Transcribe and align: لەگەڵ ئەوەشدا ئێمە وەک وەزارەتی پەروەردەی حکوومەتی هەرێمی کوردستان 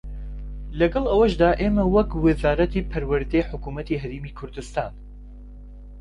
لەگەڵ 0.79 1.05
ئەوەشدا 1.09 1.49
ئێمە 1.61 1.85
وەک 1.95 2.09
وەزارەتی 2.25 2.87
پەروەردەی 2.91 3.47
حکوومەتی 3.49 4.01
هەرێمی 4.03 4.35
کوردستان 4.37 4.93